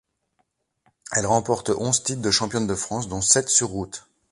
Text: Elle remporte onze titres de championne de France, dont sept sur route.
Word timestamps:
Elle 1.11 1.27
remporte 1.27 1.69
onze 1.69 2.01
titres 2.03 2.23
de 2.23 2.31
championne 2.31 2.65
de 2.65 2.73
France, 2.73 3.07
dont 3.07 3.21
sept 3.21 3.49
sur 3.49 3.67
route. 3.67 4.07